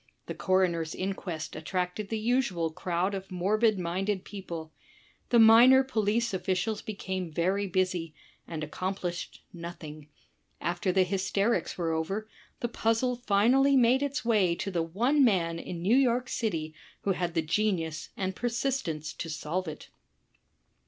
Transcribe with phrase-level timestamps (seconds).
[0.25, 4.73] The coroner's inquest attracted the usual crowd of morbid minded people.
[5.29, 8.15] The minor police officials became very busy—
[8.47, 10.07] and accomplished nothing.
[10.59, 12.27] After the hysterics were over,
[12.61, 17.11] the puzzle finally made its way to the one man in New York City who
[17.11, 19.89] had the genius and persistence to solve it.